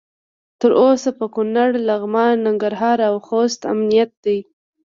تر 0.59 0.71
اوسه 0.83 1.09
په 1.19 1.25
کنړ، 1.35 1.69
لغمان، 1.89 2.33
ننګرهار 2.45 2.97
او 3.09 3.15
خوست 3.27 3.61
امنیت 3.73 4.11
دی. 4.25 4.39